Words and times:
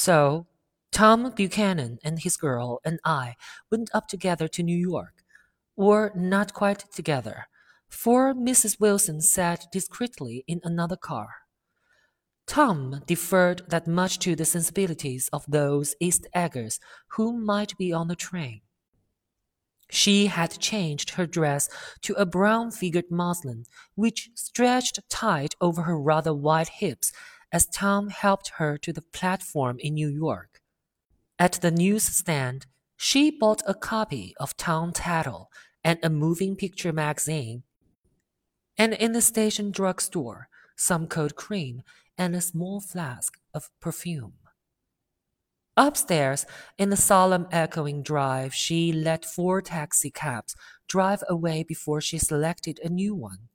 So, 0.00 0.46
Tom 0.92 1.32
Buchanan 1.34 1.98
and 2.04 2.20
his 2.20 2.36
girl 2.36 2.78
and 2.84 3.00
I 3.04 3.34
went 3.68 3.90
up 3.92 4.06
together 4.06 4.46
to 4.46 4.62
New 4.62 4.76
York. 4.76 5.24
Or 5.74 6.12
not 6.14 6.54
quite 6.54 6.84
together, 6.94 7.46
for 7.88 8.32
Mrs. 8.32 8.78
Wilson 8.78 9.20
sat 9.20 9.66
discreetly 9.72 10.44
in 10.46 10.60
another 10.62 10.94
car. 10.94 11.30
Tom 12.46 13.02
deferred 13.08 13.62
that 13.70 13.88
much 13.88 14.20
to 14.20 14.36
the 14.36 14.44
sensibilities 14.44 15.28
of 15.32 15.44
those 15.48 15.96
East 15.98 16.28
Eggers 16.32 16.78
who 17.16 17.36
might 17.36 17.76
be 17.76 17.92
on 17.92 18.06
the 18.06 18.14
train. 18.14 18.60
She 19.90 20.26
had 20.26 20.60
changed 20.60 21.10
her 21.10 21.26
dress 21.26 21.68
to 22.02 22.14
a 22.14 22.24
brown 22.24 22.70
figured 22.70 23.10
muslin, 23.10 23.64
which 23.96 24.30
stretched 24.36 25.00
tight 25.10 25.56
over 25.60 25.82
her 25.82 25.98
rather 25.98 26.32
wide 26.32 26.68
hips 26.68 27.10
as 27.52 27.66
Tom 27.66 28.08
helped 28.08 28.52
her 28.56 28.76
to 28.78 28.92
the 28.92 29.02
platform 29.02 29.78
in 29.80 29.94
New 29.94 30.08
York. 30.08 30.60
At 31.38 31.52
the 31.52 31.70
newsstand, 31.70 32.66
she 32.96 33.30
bought 33.30 33.62
a 33.66 33.74
copy 33.74 34.34
of 34.38 34.56
Town 34.56 34.92
Tattle 34.92 35.50
and 35.84 35.98
a 36.02 36.10
moving 36.10 36.56
picture 36.56 36.92
magazine, 36.92 37.62
and 38.76 38.92
in 38.92 39.12
the 39.12 39.22
station 39.22 39.70
drugstore, 39.70 40.48
some 40.76 41.06
cold 41.06 41.34
cream 41.34 41.82
and 42.16 42.34
a 42.34 42.40
small 42.40 42.80
flask 42.80 43.38
of 43.54 43.70
perfume. 43.80 44.34
Upstairs, 45.76 46.44
in 46.76 46.90
the 46.90 46.96
solemn 46.96 47.46
echoing 47.52 48.02
drive, 48.02 48.52
she 48.52 48.92
let 48.92 49.24
four 49.24 49.62
taxicabs 49.62 50.56
drive 50.88 51.22
away 51.28 51.62
before 51.62 52.00
she 52.00 52.18
selected 52.18 52.80
a 52.82 52.88
new 52.88 53.14
one. 53.14 53.48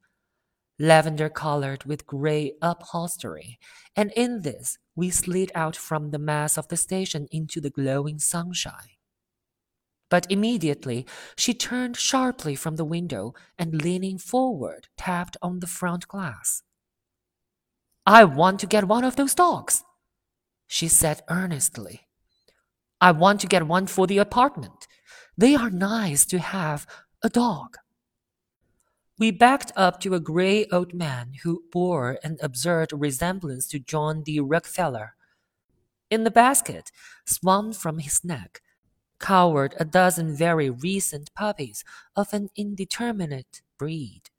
Lavender 0.83 1.29
colored 1.29 1.85
with 1.85 2.05
gray 2.05 2.55
upholstery, 2.61 3.57
and 3.95 4.11
in 4.17 4.41
this 4.41 4.77
we 4.97 5.09
slid 5.09 5.49
out 5.55 5.77
from 5.77 6.11
the 6.11 6.19
mass 6.19 6.57
of 6.57 6.67
the 6.67 6.75
station 6.75 7.25
into 7.31 7.61
the 7.61 7.69
glowing 7.69 8.19
sunshine. 8.19 8.97
But 10.09 10.29
immediately 10.29 11.05
she 11.37 11.53
turned 11.53 11.95
sharply 11.95 12.55
from 12.55 12.75
the 12.75 12.83
window 12.83 13.33
and 13.57 13.81
leaning 13.81 14.17
forward 14.17 14.89
tapped 14.97 15.37
on 15.41 15.61
the 15.61 15.67
front 15.67 16.05
glass. 16.09 16.63
I 18.05 18.25
want 18.25 18.59
to 18.59 18.67
get 18.67 18.89
one 18.89 19.05
of 19.05 19.15
those 19.15 19.33
dogs, 19.33 19.85
she 20.67 20.89
said 20.89 21.21
earnestly. 21.29 22.09
I 22.99 23.11
want 23.11 23.39
to 23.39 23.47
get 23.47 23.67
one 23.67 23.87
for 23.87 24.05
the 24.05 24.17
apartment. 24.17 24.85
They 25.37 25.55
are 25.55 25.69
nice 25.69 26.25
to 26.25 26.39
have 26.39 26.85
a 27.23 27.29
dog. 27.29 27.77
We 29.19 29.29
backed 29.29 29.71
up 29.75 29.99
to 30.01 30.15
a 30.15 30.19
gray 30.19 30.65
old 30.71 30.93
man 30.93 31.33
who 31.43 31.63
bore 31.71 32.17
an 32.23 32.37
absurd 32.41 32.91
resemblance 32.91 33.67
to 33.67 33.79
John 33.79 34.23
D. 34.23 34.39
Rockefeller. 34.39 35.15
In 36.09 36.23
the 36.23 36.31
basket, 36.31 36.91
swung 37.25 37.73
from 37.73 37.99
his 37.99 38.23
neck, 38.23 38.61
cowered 39.19 39.75
a 39.79 39.85
dozen 39.85 40.35
very 40.35 40.69
recent 40.69 41.33
puppies 41.35 41.83
of 42.15 42.33
an 42.33 42.49
indeterminate 42.55 43.61
breed. 43.77 44.31